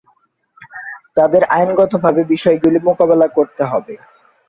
[1.17, 3.93] তাদের আইনগতভাবে বিষয়গুলি মোকাবেলা করতে হবে।